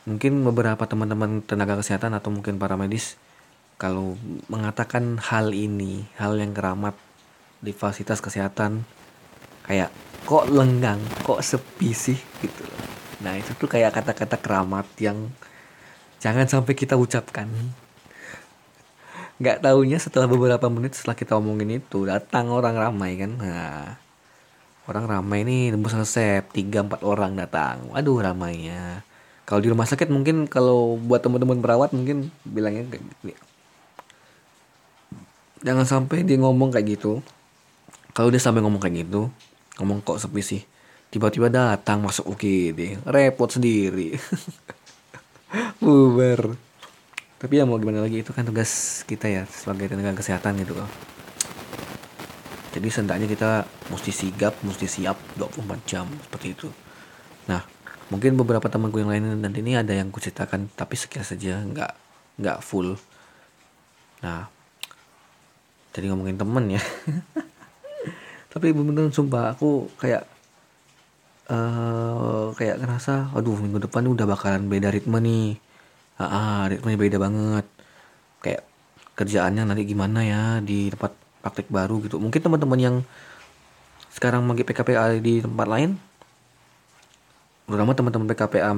Mungkin 0.08 0.46
beberapa 0.46 0.88
teman-teman 0.88 1.44
tenaga 1.44 1.78
kesehatan 1.82 2.16
atau 2.16 2.32
mungkin 2.32 2.62
para 2.62 2.80
medis 2.80 3.20
kalau 3.78 4.18
mengatakan 4.50 5.22
hal 5.22 5.54
ini 5.54 6.10
hal 6.18 6.34
yang 6.42 6.52
keramat 6.58 6.98
di 7.62 7.70
fasilitas 7.70 8.18
kesehatan 8.22 8.82
kayak 9.70 9.94
kok 10.26 10.50
lenggang? 10.50 10.98
Kok 11.22 11.46
sepi 11.46 11.94
sih? 11.94 12.18
Gitu. 12.42 12.66
Nah 13.22 13.38
itu 13.38 13.54
tuh 13.54 13.70
kayak 13.70 13.94
kata-kata 13.94 14.38
keramat 14.42 14.90
yang 14.98 15.30
jangan 16.18 16.50
sampai 16.50 16.74
kita 16.74 16.98
ucapkan. 16.98 17.46
Nggak 19.38 19.62
taunya 19.62 20.02
setelah 20.02 20.26
beberapa 20.26 20.66
menit 20.74 20.98
setelah 20.98 21.14
kita 21.14 21.38
omongin 21.38 21.78
itu 21.78 22.10
datang 22.10 22.50
orang 22.50 22.74
ramai 22.74 23.14
kan. 23.22 23.32
Nah 23.38 23.94
orang 24.90 25.06
ramai 25.06 25.46
nih 25.46 25.78
tembus 25.78 25.94
resep 25.94 26.50
tiga 26.50 26.82
empat 26.82 27.06
orang 27.06 27.38
datang. 27.38 27.94
Waduh 27.94 28.26
ramainya. 28.26 29.06
Kalau 29.46 29.62
di 29.62 29.70
rumah 29.70 29.86
sakit 29.86 30.10
mungkin 30.10 30.50
kalau 30.50 30.98
buat 30.98 31.22
teman-teman 31.22 31.62
perawat 31.62 31.94
mungkin 31.94 32.34
bilangnya 32.42 32.90
kayak. 32.90 33.38
Jangan 35.64 35.86
sampai 35.86 36.26
dia 36.26 36.38
ngomong 36.42 36.74
kayak 36.74 37.00
gitu. 37.00 37.22
Kalau 38.12 38.34
dia 38.34 38.42
sampai 38.42 38.66
ngomong 38.66 38.82
kayak 38.82 39.08
gitu 39.08 39.30
ngomong 39.78 40.02
kok 40.02 40.18
sepi 40.18 40.42
sih 40.42 40.62
tiba-tiba 41.08 41.48
datang 41.48 42.04
masuk 42.04 42.36
UGD 42.36 43.06
repot 43.08 43.48
sendiri. 43.48 44.18
Bubar. 45.82 46.58
Tapi 47.38 47.54
ya 47.54 47.64
mau 47.64 47.78
gimana 47.78 48.04
lagi 48.04 48.26
itu 48.26 48.34
kan 48.34 48.44
tugas 48.44 49.04
kita 49.06 49.30
ya 49.30 49.44
sebagai 49.48 49.94
tenaga 49.94 50.18
kesehatan 50.18 50.58
gitu 50.66 50.76
loh. 50.76 50.90
Jadi 52.76 52.88
seenggaknya 52.92 53.30
kita 53.30 53.64
mesti 53.94 54.12
sigap 54.12 54.60
mesti 54.66 54.86
siap 54.90 55.16
24 55.40 55.88
jam 55.88 56.06
seperti 56.28 56.48
itu. 56.58 56.68
Nah 57.48 57.64
mungkin 58.12 58.36
beberapa 58.36 58.68
temanku 58.68 59.00
yang 59.00 59.14
lain 59.14 59.40
nanti 59.40 59.64
ini 59.64 59.80
ada 59.80 59.94
yang 59.96 60.12
kuceritakan 60.12 60.74
tapi 60.76 61.00
sekian 61.00 61.24
saja 61.24 61.62
nggak 61.64 61.94
nggak 62.42 62.60
full. 62.60 63.00
Nah 64.26 64.50
jadi 65.98 66.14
ngomongin 66.14 66.38
temen 66.38 66.78
ya. 66.78 66.82
Tapi 68.54 68.70
bener-bener 68.70 69.10
sumpah 69.10 69.58
aku 69.58 69.90
kayak 69.98 70.30
uh, 71.50 72.54
kayak 72.54 72.78
ngerasa 72.78 73.34
aduh 73.34 73.58
minggu 73.58 73.90
depan 73.90 74.06
udah 74.06 74.30
bakalan 74.30 74.70
beda 74.70 74.94
ritme 74.94 75.18
nih. 75.18 75.58
Ah, 76.22 76.30
ah 76.30 76.60
ritmenya 76.70 76.98
beda 77.02 77.18
banget. 77.18 77.66
Kayak 78.46 78.62
kerjaannya 79.18 79.66
nanti 79.66 79.84
gimana 79.90 80.22
ya 80.22 80.42
di 80.62 80.94
tempat 80.94 81.18
praktek 81.42 81.74
baru 81.74 82.06
gitu. 82.06 82.22
Mungkin 82.22 82.46
teman-teman 82.46 82.80
yang 82.80 82.96
sekarang 84.14 84.46
lagi 84.50 84.66
PKPA 84.66 85.18
di 85.22 85.46
tempat 85.46 85.68
lain 85.70 85.98
terutama 87.70 87.94
teman-teman 87.94 88.26
PKPA 88.34 88.72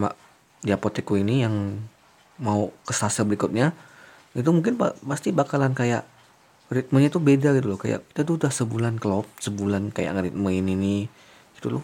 di 0.59 0.75
apotekku 0.75 1.15
ini 1.15 1.47
yang 1.47 1.79
mau 2.41 2.73
ke 2.83 2.91
stase 2.91 3.23
berikutnya 3.23 3.71
itu 4.35 4.49
mungkin 4.51 4.75
pasti 4.79 5.31
bakalan 5.31 5.71
kayak 5.71 6.03
ritmenya 6.69 7.09
tuh 7.09 7.21
beda 7.21 7.57
gitu 7.57 7.67
loh. 7.75 7.79
Kayak 7.81 8.05
kita 8.13 8.21
tuh 8.23 8.35
udah 8.37 8.51
sebulan 8.53 9.01
klop 9.01 9.25
sebulan 9.41 9.89
kayak 9.89 10.29
ritme 10.29 10.49
ini 10.53 10.73
nih 10.77 11.01
gitu 11.57 11.67
loh. 11.77 11.83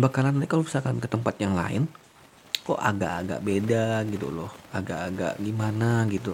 Bakalan 0.00 0.40
nanti 0.40 0.48
kalau 0.48 0.64
misalkan 0.64 1.00
ke 1.00 1.08
tempat 1.08 1.36
yang 1.40 1.54
lain 1.56 1.88
kok 2.64 2.80
agak-agak 2.80 3.40
beda 3.44 4.04
gitu 4.08 4.28
loh. 4.32 4.50
Agak-agak 4.72 5.36
gimana 5.40 6.08
gitu. 6.08 6.32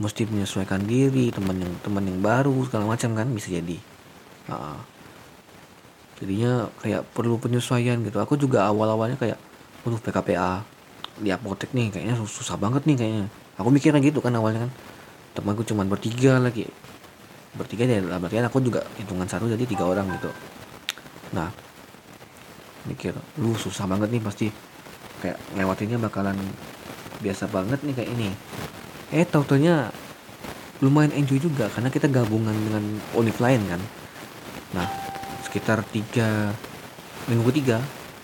Mesti 0.00 0.24
menyesuaikan 0.24 0.88
diri 0.88 1.28
teman 1.28 1.60
yang 1.60 1.72
teman 1.84 2.04
yang 2.08 2.18
baru 2.24 2.56
segala 2.64 2.88
macam 2.88 3.12
kan 3.12 3.28
bisa 3.28 3.52
jadi. 3.52 3.76
Uh, 4.48 4.80
jadinya 6.16 6.72
kayak 6.80 7.04
perlu 7.12 7.36
penyesuaian 7.36 8.00
gitu. 8.00 8.18
Aku 8.24 8.40
juga 8.40 8.64
awal 8.64 8.88
awalnya 8.88 9.20
kayak 9.20 9.36
waduh 9.84 10.00
PKPA 10.00 10.64
di 11.20 11.28
apotek 11.28 11.76
nih 11.76 11.92
kayaknya 11.92 12.16
susah 12.24 12.56
banget 12.56 12.88
nih 12.88 12.96
kayaknya. 12.96 13.26
Aku 13.60 13.68
mikirnya 13.68 14.00
gitu 14.00 14.24
kan 14.24 14.32
awalnya 14.32 14.64
kan. 14.64 14.72
Temanku 15.32 15.64
cuma 15.64 15.84
bertiga 15.84 16.36
lagi 16.36 16.68
bertiga 17.52 17.84
ya 17.84 18.00
berarti 18.00 18.40
aku 18.40 18.64
juga 18.64 18.80
hitungan 18.96 19.28
satu 19.28 19.44
jadi 19.48 19.64
tiga 19.68 19.84
orang 19.84 20.08
gitu. 20.16 20.30
Nah 21.36 21.52
mikir 22.88 23.12
lu 23.38 23.52
susah 23.54 23.84
banget 23.84 24.08
nih 24.08 24.22
pasti. 24.24 24.48
Kayak 25.22 25.38
lewatinnya 25.54 26.02
bakalan 26.02 26.34
biasa 27.22 27.46
banget 27.46 27.78
nih 27.86 27.94
kayak 27.94 28.10
ini. 28.10 28.28
Eh 29.14 29.22
tau 29.28 29.46
taunya 29.46 29.92
lumayan 30.82 31.14
enjoy 31.14 31.38
juga 31.38 31.70
karena 31.70 31.92
kita 31.94 32.10
gabungan 32.10 32.56
dengan 32.56 32.84
univ 33.14 33.38
lain 33.38 33.62
kan. 33.70 33.80
Nah 34.74 34.88
sekitar 35.46 35.84
tiga 35.92 36.50
minggu 37.30 37.54
ketiga 37.54 37.78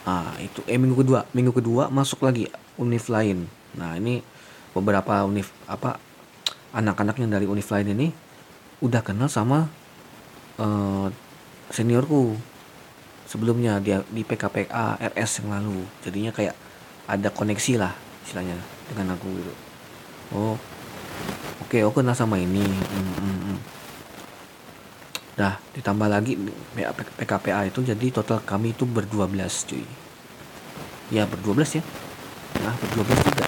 ah 0.08 0.32
itu 0.40 0.64
eh 0.64 0.80
minggu 0.80 1.04
kedua 1.04 1.28
minggu 1.36 1.52
kedua 1.52 1.92
masuk 1.92 2.24
lagi 2.24 2.48
univ 2.80 3.04
lain. 3.12 3.46
Nah 3.76 3.94
ini 3.94 4.24
beberapa 4.72 5.22
univ 5.22 5.52
apa 5.68 6.00
anak-anak 6.74 7.20
yang 7.20 7.30
dari 7.30 7.46
univ 7.46 7.68
lain 7.68 7.94
ini 7.94 8.08
udah 8.78 9.02
kenal 9.02 9.26
sama 9.26 9.66
uh, 10.60 11.08
seniorku 11.70 12.38
sebelumnya 13.28 13.82
dia 13.82 14.00
di 14.08 14.24
PKPA 14.24 14.96
RS 15.14 15.44
yang 15.44 15.58
lalu 15.58 15.84
jadinya 16.00 16.32
kayak 16.32 16.54
ada 17.10 17.28
koneksi 17.28 17.80
lah 17.80 17.92
istilahnya 18.24 18.56
dengan 18.88 19.18
aku 19.18 19.28
gitu 19.36 19.52
oh 20.32 20.56
Oke, 21.68 21.84
aku 21.84 22.00
kenal 22.00 22.16
sama 22.16 22.40
ini. 22.40 22.64
Hmm, 22.64 23.12
hmm, 23.20 23.38
hmm. 23.44 23.58
Nah, 25.36 25.60
ditambah 25.76 26.08
lagi 26.08 26.32
PKPA 27.20 27.68
itu 27.68 27.84
jadi 27.84 28.06
total 28.08 28.40
kami 28.40 28.72
itu 28.72 28.88
berdua 28.88 29.28
belas 29.28 29.68
cuy. 29.68 29.84
Ya, 31.12 31.28
berdua 31.28 31.52
belas 31.52 31.76
ya. 31.76 31.84
Nah, 32.64 32.72
berdua 32.72 33.04
belas 33.04 33.20
juga. 33.20 33.47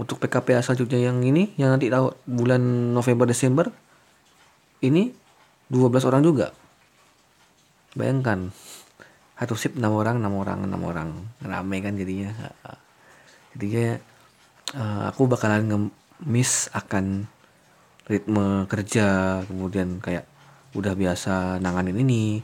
Untuk 0.00 0.16
PKPA 0.16 0.64
selanjutnya 0.64 1.12
yang 1.12 1.20
ini 1.20 1.52
yang 1.60 1.76
nanti 1.76 1.92
tahu 1.92 2.08
bulan 2.24 2.96
November 2.96 3.28
Desember 3.28 3.68
ini 4.80 5.12
12 5.68 6.08
orang 6.08 6.24
juga. 6.24 6.56
Bayangkan 7.92 8.48
satu 9.36 9.52
sip 9.60 9.76
6 9.76 9.84
orang, 9.84 10.16
6 10.24 10.32
orang, 10.32 10.58
6 10.64 10.80
orang. 10.80 11.08
Rame 11.44 11.76
kan 11.84 12.00
jadinya. 12.00 12.32
Jadinya 13.52 14.00
uh, 14.72 15.12
aku 15.12 15.28
bakalan 15.28 15.92
miss 16.24 16.72
akan 16.72 17.28
ritme 18.08 18.64
kerja 18.72 19.40
kemudian 19.46 20.00
kayak 20.00 20.26
udah 20.74 20.94
biasa 20.96 21.60
nanganin 21.62 22.00
ini 22.00 22.42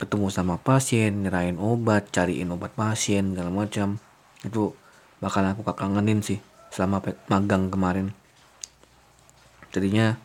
ketemu 0.00 0.32
sama 0.32 0.56
pasien 0.58 1.22
nyerahin 1.22 1.60
obat 1.60 2.10
cariin 2.10 2.50
obat 2.50 2.72
pasien 2.74 3.32
segala 3.36 3.52
macam 3.52 4.00
itu 4.42 4.72
bakal 5.22 5.46
aku 5.46 5.62
kangenin 5.76 6.24
sih 6.24 6.40
selama 6.72 7.04
magang 7.28 7.68
kemarin. 7.68 8.16
Jadinya 9.68 10.16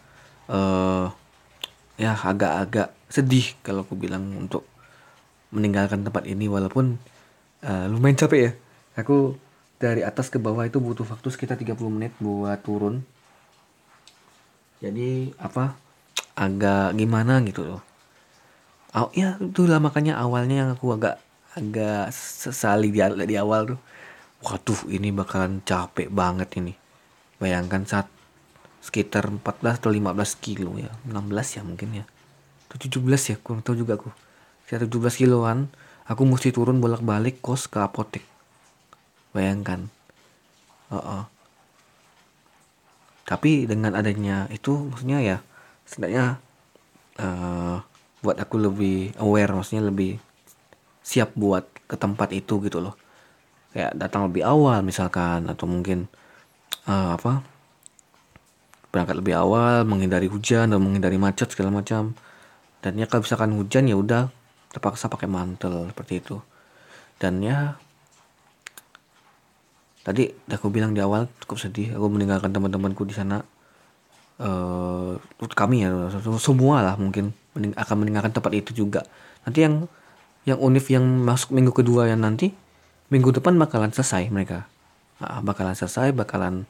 uh, 0.47 1.11
ya 1.99 2.15
agak-agak 2.15 2.95
sedih 3.11 3.55
kalau 3.59 3.83
aku 3.83 3.99
bilang 3.99 4.23
untuk 4.39 4.63
meninggalkan 5.51 6.07
tempat 6.07 6.23
ini 6.27 6.47
walaupun 6.47 6.95
uh, 7.67 7.85
lumayan 7.91 8.15
capek 8.15 8.39
ya. 8.39 8.51
Aku 8.97 9.37
dari 9.77 10.01
atas 10.01 10.31
ke 10.33 10.41
bawah 10.41 10.65
itu 10.65 10.81
butuh 10.81 11.05
waktu 11.05 11.27
sekitar 11.29 11.59
30 11.59 11.77
menit 11.91 12.15
buat 12.17 12.57
turun. 12.63 13.03
Jadi 14.79 15.35
apa 15.37 15.77
agak 16.37 16.95
gimana 16.95 17.43
gitu 17.43 17.65
loh. 17.65 17.81
Oh, 18.95 19.11
ya 19.13 19.37
itulah 19.37 19.77
makanya 19.77 20.17
awalnya 20.17 20.65
yang 20.65 20.69
aku 20.73 20.95
agak 20.95 21.21
agak 21.57 22.13
sesali 22.13 22.93
di, 22.93 23.01
di 23.01 23.35
awal 23.35 23.75
tuh 23.75 23.79
waduh 24.45 24.81
ini 24.89 25.09
bakalan 25.09 25.61
capek 25.65 26.09
banget 26.11 26.49
ini. 26.59 26.73
Bayangkan 27.37 27.85
saat 27.85 28.07
sekitar 28.81 29.29
14 29.29 29.81
atau 29.81 29.91
15 29.93 30.37
kilo 30.37 30.77
ya. 30.77 30.93
16 31.09 31.57
ya 31.57 31.61
mungkin 31.65 31.89
ya. 32.01 32.05
Atau 32.69 32.77
17 33.01 33.33
ya 33.33 33.35
kurang 33.41 33.61
tahu 33.65 33.81
juga 33.81 33.97
aku. 33.97 34.09
Sekitar 34.65 34.89
17 34.89 35.21
kiloan 35.25 35.71
aku 36.05 36.21
mesti 36.23 36.53
turun 36.53 36.77
bolak 36.83 37.01
balik 37.01 37.41
kos 37.41 37.65
ke 37.69 37.81
apotek. 37.81 38.23
Bayangkan. 39.33 39.89
Uh 40.87 40.95
-uh. 40.95 41.23
tapi 43.27 43.67
dengan 43.67 43.91
adanya 43.91 44.47
itu 44.55 44.87
maksudnya 44.87 45.19
ya 45.19 45.37
setidaknya 45.83 46.39
uh, 47.19 47.83
buat 48.23 48.39
aku 48.39 48.55
lebih 48.55 49.11
aware 49.19 49.51
maksudnya 49.51 49.83
lebih 49.83 50.15
siap 51.03 51.35
buat 51.35 51.67
ke 51.91 51.99
tempat 51.99 52.31
itu 52.31 52.63
gitu 52.63 52.79
loh 52.79 52.95
kayak 53.75 53.93
datang 53.99 54.27
lebih 54.31 54.43
awal 54.47 54.79
misalkan 54.81 55.47
atau 55.51 55.65
mungkin 55.67 56.07
uh, 56.87 57.15
apa 57.15 57.43
berangkat 58.91 59.19
lebih 59.19 59.35
awal 59.37 59.83
menghindari 59.83 60.25
hujan 60.31 60.71
dan 60.71 60.79
menghindari 60.79 61.19
macet 61.19 61.51
segala 61.51 61.69
macam. 61.69 62.15
Dan 62.81 62.95
ya 62.97 63.05
kalau 63.05 63.21
misalkan 63.25 63.51
hujan 63.53 63.85
ya 63.85 63.95
udah 63.99 64.31
terpaksa 64.71 65.11
pakai 65.11 65.27
mantel 65.27 65.91
seperti 65.91 66.23
itu. 66.23 66.41
Dan 67.21 67.43
ya 67.43 67.75
tadi 70.07 70.31
aku 70.31 70.71
bilang 70.71 70.95
di 70.95 71.03
awal 71.03 71.27
cukup 71.43 71.59
sedih 71.59 71.99
aku 71.99 72.07
meninggalkan 72.07 72.49
teman-temanku 72.49 73.03
di 73.03 73.13
sana. 73.13 73.43
Uh, 74.37 75.17
kami 75.57 75.81
ya 75.81 75.89
semua 76.37 76.85
lah 76.85 76.93
mungkin 76.93 77.33
akan 77.57 77.95
meninggalkan 78.01 78.31
tempat 78.31 78.53
itu 78.53 78.71
juga. 78.85 79.03
Nanti 79.43 79.65
yang 79.65 79.89
yang 80.47 80.57
univ 80.63 80.85
yang 80.87 81.03
masuk 81.03 81.51
minggu 81.51 81.75
kedua 81.75 82.07
yang 82.07 82.23
nanti 82.23 82.55
minggu 83.07 83.29
depan 83.35 83.55
bakalan 83.55 83.91
selesai 83.91 84.27
mereka. 84.31 84.67
Nah, 85.23 85.41
bakalan 85.41 85.73
selesai 85.73 86.13
bakalan 86.13 86.67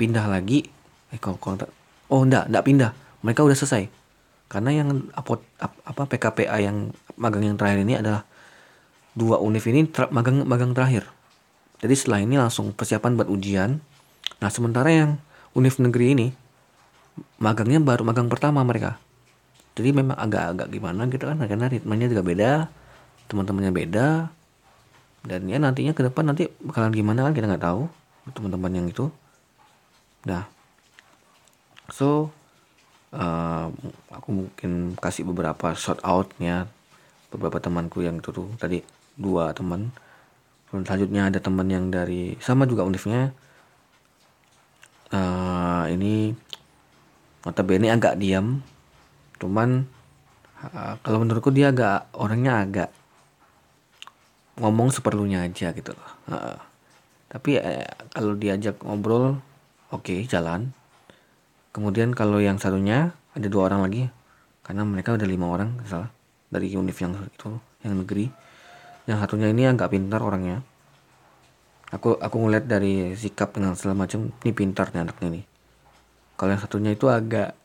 pindah 0.00 0.26
lagi. 0.26 0.66
Eh 1.12 1.20
kalau, 1.20 1.38
kalau 1.38 1.68
oh 2.10 2.22
enggak 2.24 2.48
enggak 2.50 2.64
pindah. 2.64 2.90
Mereka 3.24 3.40
udah 3.44 3.56
selesai. 3.56 3.88
Karena 4.48 4.70
yang 4.84 5.08
apa, 5.16 5.40
apa 5.62 6.02
PKPA 6.04 6.60
yang 6.60 6.92
magang 7.16 7.44
yang 7.46 7.56
terakhir 7.56 7.80
ini 7.82 7.96
adalah 7.96 8.28
dua 9.16 9.40
univ 9.40 9.64
ini 9.70 9.88
ter, 9.88 10.10
magang 10.12 10.44
magang 10.44 10.76
terakhir. 10.76 11.08
Jadi 11.80 11.94
setelah 11.96 12.20
ini 12.20 12.36
langsung 12.36 12.72
persiapan 12.72 13.16
buat 13.16 13.28
ujian. 13.32 13.80
Nah 14.40 14.50
sementara 14.52 14.90
yang 14.92 15.10
univ 15.56 15.78
negeri 15.80 16.06
ini 16.12 16.28
magangnya 17.38 17.78
baru 17.78 18.02
magang 18.02 18.26
pertama 18.26 18.64
mereka. 18.66 18.98
jadi 19.74 19.90
memang 19.90 20.14
agak-agak 20.14 20.70
gimana 20.70 21.02
gitu 21.10 21.26
kan 21.26 21.38
karena 21.42 21.66
ritmenya 21.66 22.06
juga 22.06 22.22
beda 22.22 22.52
teman-temannya 23.26 23.72
beda 23.74 24.30
dan 25.24 25.48
ya 25.48 25.56
nantinya 25.56 25.96
ke 25.96 26.04
depan 26.04 26.28
nanti 26.28 26.52
bakalan 26.60 26.92
gimana 26.92 27.24
kan 27.24 27.32
kita 27.32 27.48
nggak 27.48 27.64
tahu. 27.64 27.88
Teman-teman 28.36 28.72
yang 28.76 28.86
itu. 28.88 29.08
Nah 30.28 30.44
so 31.88 32.28
uh, 33.16 33.72
aku 34.12 34.28
mungkin 34.32 34.96
kasih 35.00 35.24
beberapa 35.24 35.72
shout 35.72 36.00
outnya. 36.04 36.68
Beberapa 37.32 37.58
temanku 37.58 38.04
yang 38.04 38.20
itu 38.20 38.30
tuh. 38.30 38.52
Tadi 38.60 38.84
dua 39.16 39.56
teman. 39.56 39.88
Selanjutnya 40.68 41.32
ada 41.32 41.40
teman 41.40 41.70
yang 41.72 41.88
dari 41.88 42.36
sama 42.42 42.66
juga 42.66 42.82
univnya 42.82 43.30
uh, 45.14 45.84
ini 45.88 46.34
notabene 47.46 47.88
agak 47.88 48.18
diam. 48.18 48.60
Cuman 49.38 49.86
uh, 50.66 50.94
kalau 51.00 51.22
menurutku 51.22 51.54
dia 51.54 51.70
agak 51.70 52.10
orangnya 52.12 52.64
agak 52.64 52.90
ngomong 54.58 54.94
seperlunya 54.94 55.42
aja 55.46 55.74
gitu 55.74 55.90
loh. 55.94 56.10
Uh, 56.30 56.58
tapi 57.30 57.58
uh, 57.58 57.86
kalau 58.14 58.38
diajak 58.38 58.78
ngobrol 58.86 59.42
oke 59.90 60.06
okay, 60.06 60.22
jalan. 60.26 60.70
Kemudian 61.74 62.14
kalau 62.14 62.38
yang 62.38 62.62
satunya 62.62 63.10
ada 63.34 63.46
dua 63.50 63.66
orang 63.66 63.82
lagi. 63.82 64.04
Karena 64.64 64.86
mereka 64.86 65.12
udah 65.12 65.28
lima 65.28 65.46
orang 65.50 65.76
salah 65.84 66.08
dari 66.48 66.72
univ 66.72 66.94
yang 66.96 67.18
itu 67.26 67.50
yang 67.82 67.98
negeri. 67.98 68.30
Yang 69.04 69.18
satunya 69.26 69.50
ini 69.50 69.68
agak 69.68 69.90
pintar 69.90 70.22
orangnya. 70.22 70.62
Aku 71.92 72.16
aku 72.16 72.36
ngeliat 72.40 72.64
dari 72.64 73.12
sikap 73.14 73.52
dengan 73.54 73.76
segala 73.76 74.06
macam 74.06 74.32
ini 74.42 74.52
pintar 74.54 74.94
nih 74.94 75.04
anaknya 75.04 75.28
nih. 75.40 75.44
Kalau 76.38 76.50
yang 76.54 76.62
satunya 76.62 76.90
itu 76.94 77.06
agak 77.10 77.58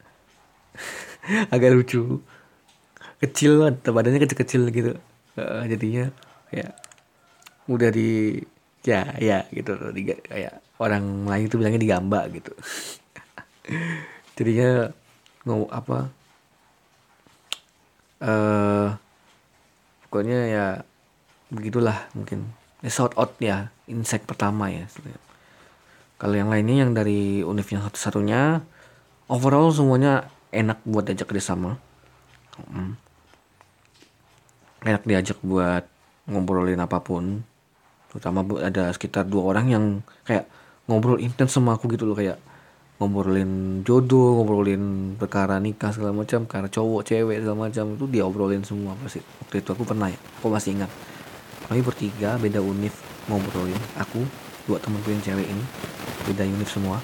agak 1.53 1.69
lucu. 1.71 2.19
Kecil 3.19 3.61
banget 3.63 3.75
badannya 3.93 4.19
kecil-kecil 4.25 4.61
gitu. 4.73 4.91
Uh, 5.39 5.63
jadinya 5.69 6.11
ya. 6.53 6.69
Udah 7.69 7.89
di 7.93 8.41
ya 8.81 9.03
ya 9.19 9.43
gitu 9.51 9.75
di 9.91 10.07
kayak 10.07 10.63
orang 10.79 11.27
lain 11.27 11.45
itu 11.47 11.55
bilangnya 11.59 11.81
digamba 11.81 12.25
gitu. 12.31 12.53
Jadinya 14.39 14.89
ngomong 15.43 15.71
apa 15.71 15.97
eh 18.19 18.27
uh, 18.27 18.89
pokoknya 20.07 20.39
ya 20.49 20.65
begitulah 21.53 22.09
mungkin. 22.17 22.49
Ya, 22.79 22.87
shout 22.87 23.11
out 23.19 23.35
ya 23.43 23.71
insect 23.91 24.23
pertama 24.23 24.71
ya 24.71 24.87
kalau 26.19 26.35
yang 26.35 26.51
lainnya 26.51 26.83
yang 26.83 26.91
dari 26.91 27.39
univ 27.47 27.63
yang 27.71 27.79
satu-satunya 27.87 28.59
overall 29.31 29.71
semuanya 29.71 30.27
enak 30.51 30.83
buat 30.83 31.07
diajak 31.07 31.31
kerjasama. 31.31 31.79
Hmm. 32.59 32.99
enak 34.83 35.07
diajak 35.07 35.39
buat 35.39 35.87
ngobrolin 36.29 36.79
apa 36.79 37.01
pun 37.01 37.41
terutama 38.09 38.41
ada 38.61 38.89
sekitar 38.89 39.25
dua 39.25 39.53
orang 39.53 39.65
yang 39.69 39.85
kayak 40.25 40.49
ngobrol 40.89 41.21
intens 41.21 41.53
sama 41.53 41.77
aku 41.77 41.85
gitu 41.93 42.09
loh 42.09 42.17
kayak 42.17 42.41
ngobrolin 42.99 43.81
jodoh 43.85 44.41
ngobrolin 44.41 45.15
perkara 45.15 45.61
nikah 45.61 45.93
segala 45.93 46.11
macam 46.11 46.43
karena 46.49 46.67
cowok 46.67 47.01
cewek 47.05 47.37
segala 47.39 47.69
macam 47.69 47.95
itu 47.95 48.05
dia 48.11 48.23
obrolin 48.25 48.65
semua 48.65 48.97
pasti. 48.99 49.21
Waktu 49.21 49.55
itu 49.63 49.69
aku 49.71 49.83
pernah 49.85 50.11
ya 50.11 50.19
aku 50.41 50.51
masih 50.51 50.75
ingat. 50.75 50.91
Kami 51.69 51.79
bertiga 51.85 52.35
beda 52.41 52.59
univ 52.59 52.91
ngobrolin. 53.29 53.77
Aku 54.01 54.25
dua 54.67 54.81
temanku 54.81 55.13
yang 55.13 55.21
cewek 55.21 55.47
ini 55.47 55.63
beda 56.27 56.43
univ 56.43 56.67
semua. 56.67 56.97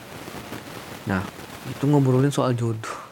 Nah 1.08 1.22
itu 1.70 1.86
ngobrolin 1.88 2.34
soal 2.34 2.58
jodoh 2.58 3.05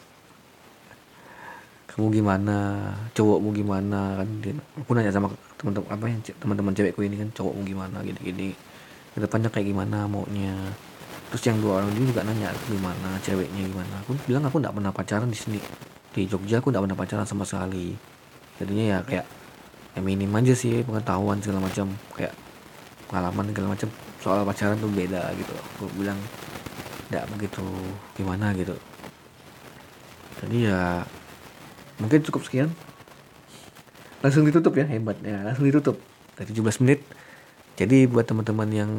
kamu 1.94 2.10
gimana? 2.10 2.90
Cowokmu 3.14 3.54
gimana? 3.54 4.18
Kan 4.18 4.28
aku 4.82 4.92
nanya 4.98 5.14
sama 5.14 5.30
teman-teman 5.62 5.88
apa 5.94 6.06
yang 6.10 6.22
teman-teman 6.42 6.74
cewekku 6.74 7.06
ini 7.06 7.22
kan 7.22 7.30
cowokmu 7.38 7.62
gimana? 7.70 8.02
gini-gini. 8.02 8.58
Ke 9.14 9.22
depannya 9.22 9.54
kayak 9.54 9.70
gimana 9.70 10.10
maunya? 10.10 10.58
Terus 11.30 11.44
yang 11.46 11.62
dua 11.62 11.82
orang 11.82 11.94
ini 11.94 12.10
juga 12.10 12.26
nanya 12.26 12.50
gimana? 12.66 13.14
Ceweknya 13.22 13.62
gimana? 13.70 13.94
Aku 14.02 14.18
bilang 14.26 14.42
aku 14.42 14.58
nggak 14.58 14.74
pernah 14.74 14.90
pacaran 14.90 15.30
di 15.30 15.38
sini. 15.38 15.62
Di 16.10 16.26
Jogja 16.26 16.58
aku 16.58 16.74
nggak 16.74 16.82
pernah 16.82 16.98
pacaran 16.98 17.26
sama 17.30 17.46
sekali. 17.46 17.94
Jadinya 18.58 18.98
ya 18.98 18.98
kayak 19.06 19.26
ya 19.94 20.02
minim 20.02 20.34
aja 20.34 20.58
sih 20.58 20.82
pengetahuan 20.82 21.38
segala 21.46 21.62
macam 21.62 21.94
kayak 22.18 22.34
pengalaman 23.06 23.54
segala 23.54 23.68
macam. 23.78 23.90
Soal 24.18 24.42
pacaran 24.42 24.82
tuh 24.82 24.90
beda 24.90 25.30
gitu. 25.38 25.54
Aku 25.78 25.86
bilang 25.94 26.18
tidak 27.14 27.30
begitu. 27.38 27.66
Gimana? 28.18 28.50
gitu. 28.58 28.74
Jadi 30.42 30.66
ya 30.66 31.06
mungkin 32.02 32.24
cukup 32.26 32.42
sekian. 32.46 32.70
Langsung 34.24 34.48
ditutup 34.48 34.74
ya 34.80 34.88
hebat 34.88 35.20
ya 35.22 35.44
langsung 35.44 35.68
ditutup. 35.68 36.00
Dari 36.34 36.50
17 36.50 36.82
menit. 36.82 37.06
Jadi 37.78 38.06
buat 38.10 38.26
teman-teman 38.26 38.70
yang 38.70 38.92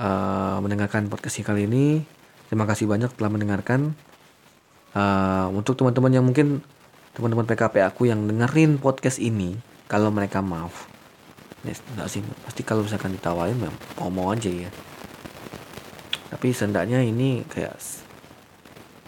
uh, 0.00 0.58
mendengarkan 0.60 1.08
podcast 1.08 1.40
kali 1.44 1.68
ini 1.68 2.04
terima 2.48 2.64
kasih 2.68 2.88
banyak 2.88 3.12
telah 3.16 3.30
mendengarkan. 3.32 3.96
Uh, 4.94 5.50
untuk 5.50 5.74
teman-teman 5.74 6.12
yang 6.14 6.24
mungkin 6.24 6.62
teman-teman 7.18 7.46
PKP 7.46 7.82
aku 7.82 8.06
yang 8.06 8.26
dengerin 8.30 8.78
podcast 8.78 9.18
ini 9.18 9.58
kalau 9.90 10.10
mereka 10.10 10.42
mau. 10.42 10.70
Enggak 11.64 12.08
sih 12.12 12.20
pasti 12.44 12.60
kalau 12.60 12.84
misalkan 12.84 13.16
ditawarin 13.16 13.56
mau 13.56 14.10
mau 14.12 14.28
aja 14.30 14.52
ya. 14.52 14.68
Tapi 16.28 16.52
seenggaknya 16.52 17.00
ini 17.00 17.46
kayak 17.48 17.78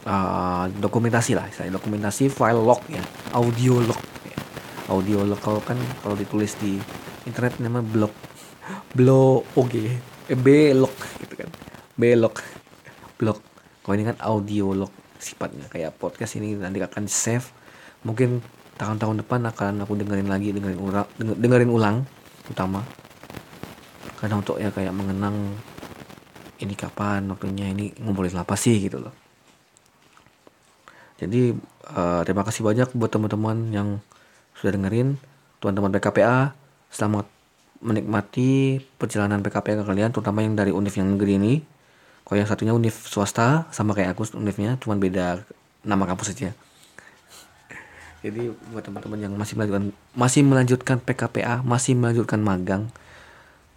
uh, 0.06 0.64
dokumentasi 0.78 1.34
lah 1.34 1.50
saya 1.50 1.68
dokumentasi 1.74 2.30
file 2.30 2.62
log 2.62 2.80
ya. 2.86 3.02
Audio 3.34 3.82
log 3.82 4.00
ya. 4.24 4.38
audio 4.88 5.26
log 5.26 5.40
kalau 5.42 5.60
kan 5.60 5.76
kalau 6.00 6.14
ditulis 6.14 6.54
di 6.56 6.78
internet 7.26 7.58
nama 7.58 7.82
blog. 7.82 8.14
Blog 8.94 9.44
oke 9.58 9.68
okay. 10.30 10.32
eh, 10.32 10.72
log 10.72 10.94
gitu 11.20 11.34
kan. 11.34 11.50
B 11.98 12.14
log. 12.14 12.34
Blog. 13.18 13.38
Kalau 13.82 13.94
ini 13.98 14.06
kan 14.06 14.16
audio 14.22 14.72
log 14.72 14.92
sifatnya. 15.18 15.66
Kayak 15.68 15.98
podcast 15.98 16.38
ini 16.38 16.54
nanti 16.54 16.78
akan 16.80 17.10
save. 17.10 17.50
Mungkin 18.06 18.40
tahun-tahun 18.78 19.26
depan 19.26 19.40
akan 19.50 19.72
aku 19.82 19.98
dengerin 19.98 20.30
lagi 20.30 20.54
dengerin 20.54 20.78
ulang 20.78 21.06
dengerin 21.18 21.70
ulang 21.70 21.96
utama. 22.46 22.86
Karena 24.16 24.40
untuk 24.40 24.56
ya 24.56 24.72
kayak 24.72 24.96
mengenang 24.96 25.58
ini 26.56 26.72
kapan 26.72 27.28
waktunya 27.28 27.68
ini 27.68 27.92
ngumpulin 28.00 28.32
apa 28.40 28.56
sih 28.56 28.80
gitu 28.80 28.96
loh 28.96 29.25
jadi 31.16 31.56
uh, 31.92 32.20
terima 32.24 32.44
kasih 32.44 32.62
banyak 32.64 32.92
buat 32.92 33.08
teman-teman 33.08 33.72
yang 33.72 33.88
sudah 34.56 34.76
dengerin. 34.76 35.16
Teman-teman 35.60 35.92
PKPA 35.96 36.52
selamat 36.92 37.24
menikmati 37.80 38.80
perjalanan 39.00 39.40
PKPA 39.40 39.84
kalian 39.84 40.12
terutama 40.12 40.44
yang 40.44 40.56
dari 40.56 40.72
univ 40.72 40.92
yang 40.92 41.16
negeri 41.16 41.40
ini. 41.40 41.54
Kalau 42.26 42.36
yang 42.36 42.48
satunya 42.48 42.74
univ 42.74 42.92
swasta 42.92 43.70
sama 43.70 43.94
kayak 43.94 44.18
aku 44.18 44.26
univnya 44.36 44.76
cuman 44.82 44.98
beda 44.98 45.46
nama 45.86 46.04
kampus 46.04 46.34
saja 46.34 46.50
jadi 48.26 48.50
buat 48.74 48.82
teman-teman 48.82 49.22
yang 49.22 49.32
masih 49.38 49.54
melanjutkan 49.54 49.94
masih 50.18 50.42
melanjutkan 50.42 50.96
PKPA 50.98 51.62
masih 51.62 51.94
melanjutkan 51.94 52.42
magang 52.42 52.90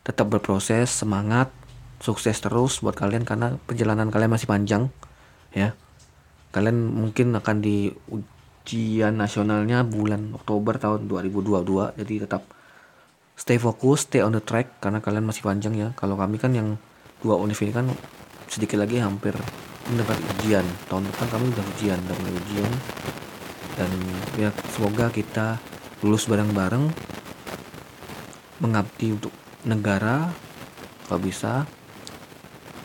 tetap 0.02 0.26
berproses 0.26 0.90
semangat 0.90 1.54
sukses 2.02 2.42
terus 2.42 2.82
buat 2.82 2.98
kalian 2.98 3.24
karena 3.30 3.62
perjalanan 3.70 4.10
kalian 4.10 4.34
masih 4.34 4.50
panjang 4.50 4.90
ya 5.54 5.78
kalian 6.50 6.78
mungkin 6.90 7.38
akan 7.38 7.62
di 7.62 7.94
ujian 8.10 9.18
nasionalnya 9.18 9.86
bulan 9.86 10.34
Oktober 10.34 10.82
tahun 10.82 11.06
2022 11.06 12.00
jadi 12.02 12.16
tetap 12.26 12.44
stay 13.40 13.56
fokus 13.56 14.04
stay 14.04 14.20
on 14.20 14.36
the 14.36 14.44
track 14.44 14.84
karena 14.84 15.00
kalian 15.00 15.24
masih 15.24 15.48
panjang 15.48 15.72
ya. 15.80 15.96
Kalau 15.96 16.20
kami 16.20 16.36
kan 16.36 16.52
yang 16.52 16.76
dua 17.24 17.40
univ 17.40 17.56
ini 17.64 17.72
kan 17.72 17.88
sedikit 18.52 18.76
lagi 18.76 19.00
hampir 19.00 19.32
mendapat 19.88 20.20
ujian. 20.36 20.68
Tahun 20.92 21.08
depan 21.08 21.28
kami 21.32 21.46
udah 21.56 21.66
ujian 21.78 22.00
dan 22.04 22.18
ujian. 22.20 22.72
Dan 23.80 23.92
ya 24.36 24.50
semoga 24.76 25.08
kita 25.08 25.56
lulus 26.04 26.28
bareng-bareng 26.28 26.92
mengabdi 28.60 29.16
untuk 29.16 29.32
negara 29.64 30.36
kalau 31.08 31.22
bisa 31.24 31.64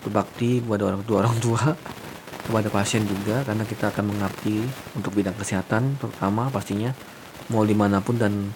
berbakti 0.07 0.63
kepada 0.63 0.95
orang 0.95 1.03
tua 1.03 1.17
orang 1.27 1.39
tua 1.43 1.75
kepada 2.45 2.69
pasien 2.69 3.09
juga 3.09 3.41
karena 3.43 3.65
kita 3.65 3.89
akan 3.89 4.05
mengabdi 4.13 4.61
untuk 4.93 5.17
bidang 5.17 5.33
kesehatan 5.41 5.97
terutama 5.97 6.53
pastinya 6.53 6.93
mau 7.49 7.65
di 7.65 7.73
mana 7.73 8.05
pun 8.05 8.21
dan 8.21 8.53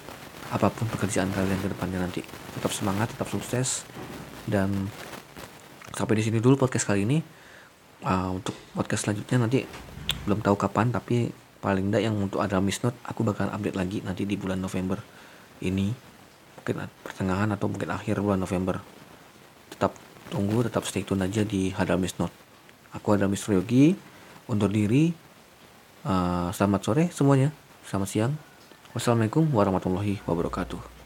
apa 0.49 0.73
pun 0.73 0.89
pekerjaan 0.89 1.29
kalian 1.33 1.61
ke 1.61 1.69
depannya 1.73 2.01
nanti. 2.01 2.21
Tetap 2.57 2.73
semangat 2.73 3.13
tetap 3.13 3.29
sukses 3.29 3.85
dan 4.49 4.89
sampai 5.93 6.21
di 6.21 6.23
sini 6.25 6.39
dulu 6.41 6.57
podcast 6.61 6.89
kali 6.89 7.05
ini. 7.05 7.19
Uh, 7.99 8.39
untuk 8.39 8.55
podcast 8.79 9.09
selanjutnya 9.09 9.43
nanti 9.43 9.67
belum 10.23 10.39
tahu 10.39 10.55
kapan 10.55 10.95
tapi 10.95 11.35
paling 11.59 11.91
tidak 11.91 12.07
yang 12.07 12.15
untuk 12.15 12.39
ada 12.39 12.63
misnot 12.63 12.95
aku 13.03 13.27
bakal 13.27 13.51
update 13.51 13.75
lagi 13.75 13.99
nanti 14.07 14.25
di 14.25 14.37
bulan 14.37 14.61
November 14.61 15.01
ini. 15.65 15.93
Mungkin 16.61 16.77
pertengahan 17.05 17.49
atau 17.53 17.69
mungkin 17.69 17.89
akhir 17.93 18.21
bulan 18.21 18.41
November. 18.41 18.81
Tetap 19.73 19.93
tunggu 20.29 20.65
tetap 20.65 20.85
stay 20.85 21.05
tune 21.05 21.25
aja 21.25 21.45
di 21.45 21.73
Hadamis 21.73 22.17
Note 22.21 22.48
aku 22.93 23.17
ada 23.17 23.29
Miss 23.29 23.45
Yogi 23.45 23.97
undur 24.49 24.73
diri 24.73 25.13
uh, 26.09 26.49
selamat 26.53 26.81
sore 26.85 27.05
semuanya 27.13 27.53
Selamat 27.89 28.09
siang. 28.13 28.33
Wassalamualaikum 28.93 29.49
warahmatullahi 29.49 30.21
wabarakatuh. 30.29 30.98